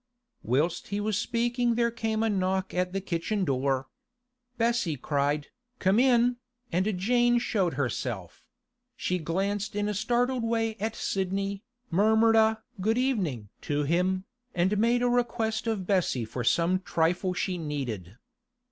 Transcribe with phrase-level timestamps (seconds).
[0.41, 3.87] Whilst he was speaking there came a knock at the kitchen door.
[4.57, 6.37] Bessie cried, 'Come in,'
[6.71, 8.43] and Jane showed herself;
[8.95, 11.61] she glanced in a startled way at Sidney,
[11.91, 14.25] murmured a 'good evening' to him,
[14.55, 18.17] and made a request of Bessie for some trifle she needed.